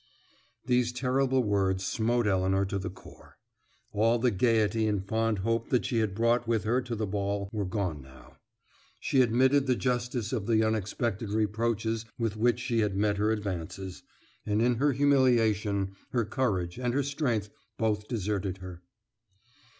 [0.65, 3.37] These terrible words smote Elinor to the core.
[3.91, 7.51] All the gaiety and fond hope that she had brought with her to the ball
[7.53, 8.37] were gone now.
[8.99, 14.01] She admitted the justice of the unexpected reproaches with which he had met her advances,
[14.43, 18.81] and in her humiliation, her courage and her strength both deserted her.